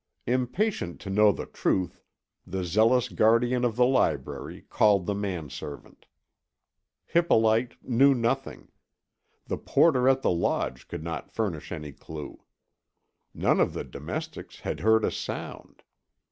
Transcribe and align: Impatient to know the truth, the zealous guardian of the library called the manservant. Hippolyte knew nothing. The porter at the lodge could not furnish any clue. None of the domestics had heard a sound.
Impatient 0.25 0.99
to 1.01 1.11
know 1.11 1.31
the 1.31 1.45
truth, 1.45 2.01
the 2.43 2.63
zealous 2.63 3.07
guardian 3.07 3.63
of 3.63 3.75
the 3.75 3.85
library 3.85 4.63
called 4.67 5.05
the 5.05 5.13
manservant. 5.13 6.07
Hippolyte 7.05 7.75
knew 7.87 8.15
nothing. 8.15 8.69
The 9.45 9.59
porter 9.59 10.09
at 10.09 10.23
the 10.23 10.31
lodge 10.31 10.87
could 10.87 11.03
not 11.03 11.31
furnish 11.31 11.71
any 11.71 11.91
clue. 11.91 12.43
None 13.35 13.59
of 13.59 13.73
the 13.73 13.83
domestics 13.83 14.61
had 14.61 14.79
heard 14.79 15.05
a 15.05 15.11
sound. 15.11 15.83